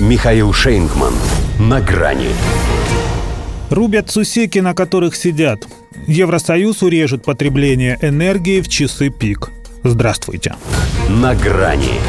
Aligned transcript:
Михаил 0.00 0.52
Шейнгман. 0.52 1.14
На 1.60 1.80
грани. 1.80 2.30
Рубят 3.70 4.10
сусеки, 4.10 4.58
на 4.58 4.74
которых 4.74 5.14
сидят. 5.14 5.68
Евросоюз 6.08 6.82
урежет 6.82 7.22
потребление 7.22 7.96
энергии 8.02 8.60
в 8.60 8.68
часы 8.68 9.10
пик. 9.10 9.52
Здравствуйте. 9.84 10.56
На 11.08 11.36
грани. 11.36 12.00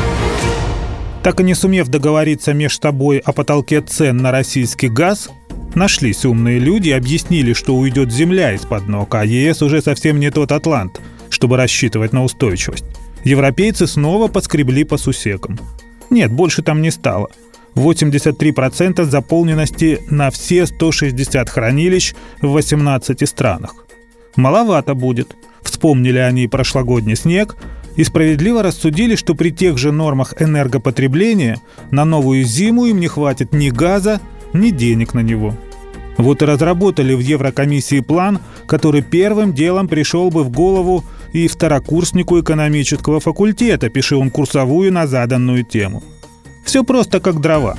Так 1.21 1.39
и 1.41 1.43
не 1.43 1.53
сумев 1.53 1.87
договориться 1.87 2.53
между 2.53 2.81
собой 2.81 3.19
о 3.19 3.33
потолке 3.33 3.81
цен 3.81 4.17
на 4.17 4.31
российский 4.31 4.89
газ, 4.89 5.29
нашлись 5.75 6.25
умные 6.25 6.57
люди 6.57 6.89
и 6.89 6.93
объяснили, 6.93 7.53
что 7.53 7.75
уйдет 7.75 8.11
земля 8.11 8.53
из-под 8.53 8.87
ног, 8.87 9.13
а 9.13 9.23
ЕС 9.23 9.61
уже 9.61 9.83
совсем 9.83 10.19
не 10.19 10.31
тот 10.31 10.51
Атлант, 10.51 10.99
чтобы 11.29 11.55
рассчитывать 11.55 12.13
на 12.13 12.23
устойчивость. 12.23 12.85
Европейцы 13.23 13.85
снова 13.85 14.27
поскребли 14.27 14.83
по 14.85 14.97
сусекам. 14.97 15.59
Нет, 16.09 16.31
больше 16.31 16.63
там 16.63 16.81
не 16.81 16.89
стало– 16.89 17.29
83% 17.75 19.03
заполненности 19.03 20.01
на 20.09 20.31
все 20.31 20.65
160 20.65 21.49
хранилищ 21.49 22.13
в 22.41 22.47
18 22.47 23.27
странах. 23.27 23.75
Маловато 24.35 24.95
будет. 24.95 25.35
Вспомнили 25.61 26.17
они 26.17 26.47
прошлогодний 26.47 27.15
снег 27.15 27.55
и 27.95 28.03
справедливо 28.03 28.63
рассудили, 28.63 29.15
что 29.15 29.35
при 29.35 29.51
тех 29.51 29.77
же 29.77 29.91
нормах 29.91 30.33
энергопотребления 30.39 31.61
на 31.91 32.05
новую 32.05 32.43
зиму 32.43 32.85
им 32.85 32.99
не 32.99 33.07
хватит 33.07 33.53
ни 33.53 33.69
газа, 33.69 34.19
ни 34.53 34.69
денег 34.69 35.13
на 35.13 35.21
него. 35.21 35.55
Вот 36.17 36.41
и 36.41 36.45
разработали 36.45 37.13
в 37.13 37.19
Еврокомиссии 37.19 37.99
план, 37.99 38.39
который 38.67 39.01
первым 39.01 39.53
делом 39.53 39.89
пришел 39.89 40.29
бы 40.29 40.43
в 40.43 40.49
голову 40.49 41.03
и 41.33 41.47
второкурснику 41.49 42.39
экономического 42.39 43.19
факультета, 43.19 43.89
пиши 43.89 44.15
он 44.15 44.29
курсовую 44.29 44.93
на 44.93 45.07
заданную 45.07 45.63
тему– 45.63 46.03
все 46.65 46.83
просто 46.83 47.19
как 47.19 47.39
дрова. 47.39 47.77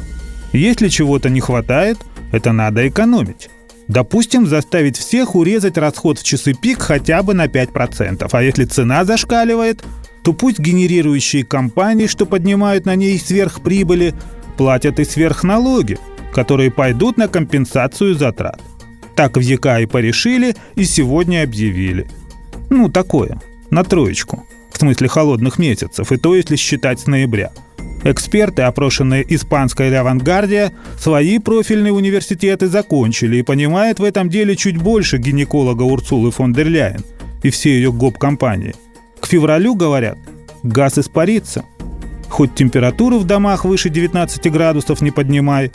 Если 0.52 0.88
чего-то 0.88 1.28
не 1.28 1.40
хватает, 1.40 1.98
это 2.32 2.52
надо 2.52 2.88
экономить. 2.88 3.50
Допустим, 3.88 4.46
заставить 4.46 4.96
всех 4.96 5.34
урезать 5.34 5.78
расход 5.78 6.18
в 6.18 6.24
часы 6.24 6.54
пик 6.54 6.80
хотя 6.80 7.22
бы 7.22 7.34
на 7.34 7.46
5%. 7.46 8.28
А 8.30 8.42
если 8.42 8.64
цена 8.64 9.04
зашкаливает, 9.04 9.84
то 10.24 10.32
пусть 10.32 10.58
генерирующие 10.58 11.44
компании, 11.44 12.06
что 12.06 12.26
поднимают 12.26 12.84
на 12.84 12.96
ней 12.96 13.18
сверхприбыли, 13.18 14.14
платят 14.56 14.98
и 14.98 15.04
сверхналоги, 15.04 15.98
которые 16.32 16.72
пойдут 16.72 17.16
на 17.16 17.28
компенсацию 17.28 18.14
затрат. 18.14 18.60
Так 19.14 19.36
в 19.36 19.40
ЕК 19.40 19.66
и 19.80 19.86
порешили, 19.86 20.56
и 20.74 20.84
сегодня 20.84 21.44
объявили. 21.44 22.10
Ну, 22.70 22.88
такое, 22.88 23.40
на 23.70 23.84
троечку. 23.84 24.44
В 24.72 24.78
смысле 24.78 25.08
холодных 25.08 25.58
месяцев, 25.58 26.10
и 26.10 26.16
то, 26.16 26.34
если 26.34 26.56
считать 26.56 27.00
с 27.00 27.06
ноября– 27.06 27.52
Эксперты, 28.04 28.62
опрошенные 28.62 29.24
испанской 29.34 29.96
авангардия, 29.96 30.72
свои 30.98 31.38
профильные 31.38 31.92
университеты 31.92 32.68
закончили 32.68 33.38
и 33.38 33.42
понимают 33.42 33.98
в 33.98 34.04
этом 34.04 34.28
деле 34.28 34.54
чуть 34.54 34.76
больше 34.76 35.18
гинеколога 35.18 35.82
Урсулы 35.82 36.30
фон 36.30 36.52
дер 36.52 36.68
Ляйен 36.68 37.02
и 37.42 37.50
всей 37.50 37.76
ее 37.76 37.92
гоп-компании. 37.92 38.74
К 39.20 39.26
февралю, 39.26 39.74
говорят, 39.74 40.18
газ 40.62 40.98
испарится. 40.98 41.64
Хоть 42.28 42.54
температуру 42.54 43.18
в 43.18 43.24
домах 43.24 43.64
выше 43.64 43.88
19 43.88 44.52
градусов 44.52 45.00
не 45.00 45.10
поднимай, 45.10 45.72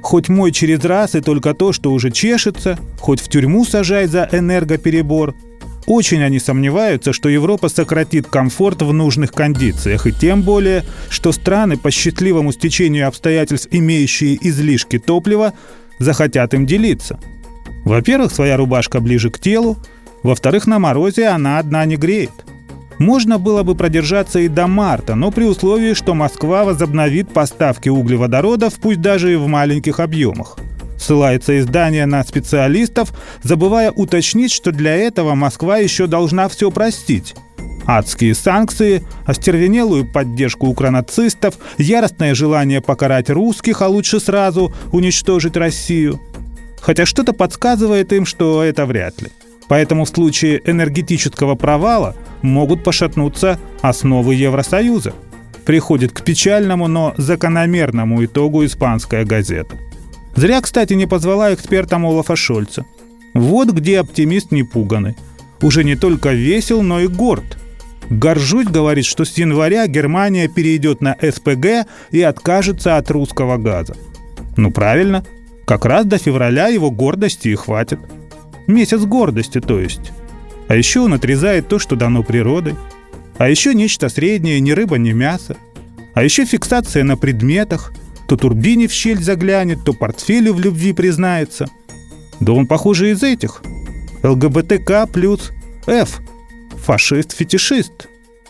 хоть 0.00 0.28
мой 0.28 0.50
через 0.50 0.84
раз 0.84 1.14
и 1.14 1.20
только 1.20 1.54
то, 1.54 1.72
что 1.72 1.92
уже 1.92 2.10
чешется, 2.10 2.78
хоть 2.98 3.20
в 3.20 3.28
тюрьму 3.28 3.64
сажай 3.64 4.06
за 4.06 4.28
энергоперебор– 4.32 5.34
очень 5.86 6.22
они 6.22 6.38
сомневаются, 6.38 7.12
что 7.12 7.28
Европа 7.28 7.68
сократит 7.68 8.26
комфорт 8.26 8.82
в 8.82 8.92
нужных 8.92 9.32
кондициях, 9.32 10.06
и 10.06 10.12
тем 10.12 10.42
более, 10.42 10.84
что 11.08 11.32
страны, 11.32 11.76
по 11.76 11.90
счастливому 11.90 12.52
стечению 12.52 13.08
обстоятельств, 13.08 13.68
имеющие 13.70 14.38
излишки 14.40 14.98
топлива, 14.98 15.54
захотят 15.98 16.54
им 16.54 16.66
делиться. 16.66 17.18
Во-первых, 17.84 18.32
своя 18.32 18.56
рубашка 18.56 19.00
ближе 19.00 19.30
к 19.30 19.38
телу, 19.38 19.78
во-вторых, 20.22 20.66
на 20.66 20.78
морозе 20.78 21.28
она 21.28 21.58
одна 21.58 21.84
не 21.86 21.96
греет. 21.96 22.44
Можно 22.98 23.38
было 23.38 23.62
бы 23.62 23.74
продержаться 23.74 24.40
и 24.40 24.48
до 24.48 24.66
марта, 24.66 25.14
но 25.14 25.30
при 25.30 25.44
условии, 25.44 25.94
что 25.94 26.14
Москва 26.14 26.64
возобновит 26.64 27.30
поставки 27.30 27.88
углеводородов, 27.88 28.74
пусть 28.74 29.00
даже 29.00 29.32
и 29.32 29.36
в 29.36 29.46
маленьких 29.46 30.00
объемах– 30.00 30.58
Ссылается 31.00 31.58
издание 31.58 32.04
на 32.04 32.22
специалистов, 32.22 33.14
забывая 33.42 33.90
уточнить, 33.90 34.52
что 34.52 34.70
для 34.70 34.94
этого 34.94 35.34
Москва 35.34 35.78
еще 35.78 36.06
должна 36.06 36.46
все 36.48 36.70
простить. 36.70 37.34
Адские 37.86 38.34
санкции, 38.34 39.02
остервенелую 39.24 40.04
поддержку 40.04 40.66
укронацистов, 40.66 41.56
яростное 41.78 42.34
желание 42.34 42.82
покарать 42.82 43.30
русских, 43.30 43.80
а 43.80 43.88
лучше 43.88 44.20
сразу 44.20 44.74
уничтожить 44.92 45.56
Россию. 45.56 46.20
Хотя 46.82 47.06
что-то 47.06 47.32
подсказывает 47.32 48.12
им, 48.12 48.26
что 48.26 48.62
это 48.62 48.84
вряд 48.84 49.22
ли. 49.22 49.28
Поэтому 49.68 50.04
в 50.04 50.08
случае 50.08 50.60
энергетического 50.66 51.54
провала 51.54 52.14
могут 52.42 52.84
пошатнуться 52.84 53.58
основы 53.80 54.34
Евросоюза. 54.34 55.14
Приходит 55.64 56.12
к 56.12 56.22
печальному, 56.22 56.88
но 56.88 57.14
закономерному 57.16 58.22
итогу 58.22 58.66
испанская 58.66 59.24
газета– 59.24 59.76
Зря, 60.34 60.60
кстати, 60.60 60.94
не 60.94 61.06
позвала 61.06 61.52
экспертом 61.54 62.06
Олафа 62.06 62.36
Шольца. 62.36 62.84
Вот 63.34 63.70
где 63.70 64.00
оптимист 64.00 64.52
не 64.52 64.62
пуганный. 64.62 65.16
Уже 65.62 65.84
не 65.84 65.96
только 65.96 66.32
весел, 66.32 66.82
но 66.82 67.00
и 67.00 67.06
горд. 67.06 67.58
Горжусь, 68.08 68.66
говорит, 68.66 69.04
что 69.04 69.24
с 69.24 69.36
января 69.38 69.86
Германия 69.86 70.48
перейдет 70.48 71.00
на 71.00 71.16
СПГ 71.20 71.86
и 72.10 72.22
откажется 72.22 72.96
от 72.96 73.10
русского 73.10 73.56
газа. 73.56 73.96
Ну 74.56 74.70
правильно, 74.72 75.24
как 75.64 75.84
раз 75.84 76.06
до 76.06 76.18
февраля 76.18 76.68
его 76.68 76.90
гордости 76.90 77.48
и 77.48 77.54
хватит. 77.54 78.00
Месяц 78.66 79.00
гордости, 79.00 79.60
то 79.60 79.78
есть. 79.78 80.12
А 80.66 80.74
еще 80.74 81.00
он 81.00 81.14
отрезает 81.14 81.68
то, 81.68 81.78
что 81.78 81.94
дано 81.94 82.22
природой. 82.22 82.74
А 83.38 83.48
еще 83.48 83.74
нечто 83.74 84.08
среднее, 84.08 84.60
ни 84.60 84.72
рыба, 84.72 84.98
ни 84.98 85.12
мясо. 85.12 85.56
А 86.14 86.24
еще 86.24 86.44
фиксация 86.44 87.04
на 87.04 87.16
предметах, 87.16 87.92
то 88.30 88.36
турбине 88.36 88.86
в 88.86 88.92
щель 88.92 89.20
заглянет, 89.20 89.82
то 89.82 89.92
портфелю 89.92 90.54
в 90.54 90.60
любви 90.60 90.92
признается. 90.92 91.68
Да 92.38 92.52
он, 92.52 92.68
похоже, 92.68 93.10
из 93.10 93.24
этих. 93.24 93.60
ЛГБТК 94.22 95.08
плюс 95.08 95.50
F. 95.88 96.20
Фашист-фетишист. 96.86 98.06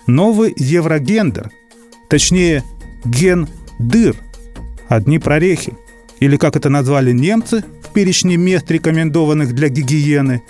Новый 0.07 0.53
еврогендер. 0.55 1.51
Точнее, 2.11 2.63
ген-дыр. 3.07 4.17
Одни 4.87 5.19
прорехи. 5.19 5.73
Или, 6.19 6.37
как 6.37 6.57
это 6.57 6.69
назвали 6.69 7.13
немцы 7.13 7.65
в 7.83 7.91
перечне 7.95 8.37
мест, 8.37 8.71
рекомендованных 8.71 9.55
для 9.55 9.71
гигиены, 9.71 10.43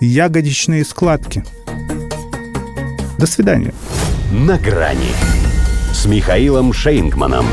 ягодичные 0.00 0.84
складки. 0.84 1.44
До 3.16 3.28
свидания. 3.28 3.74
На 4.32 4.58
грани 4.58 5.12
с 5.92 6.04
Михаилом 6.04 6.72
Шейнгманом. 6.72 7.46